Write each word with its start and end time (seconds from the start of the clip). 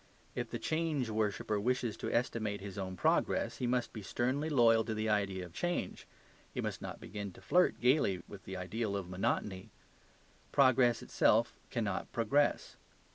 If 0.33 0.49
the 0.49 0.57
change 0.57 1.11
worshipper 1.11 1.59
wishes 1.59 1.95
to 1.97 2.11
estimate 2.11 2.59
his 2.59 2.75
own 2.79 2.95
progress, 2.97 3.57
he 3.57 3.67
must 3.67 3.93
be 3.93 4.01
sternly 4.01 4.49
loyal 4.49 4.83
to 4.85 4.95
the 4.95 5.07
ideal 5.09 5.45
of 5.45 5.53
change; 5.53 6.07
he 6.51 6.59
must 6.59 6.81
not 6.81 6.99
begin 6.99 7.31
to 7.33 7.39
flirt 7.41 7.79
gaily 7.79 8.23
with 8.27 8.45
the 8.45 8.57
ideal 8.57 8.97
of 8.97 9.07
monotony. 9.11 9.69
Progress 10.51 11.03
itself 11.03 11.53
cannot 11.69 12.11
progress. 12.11 12.77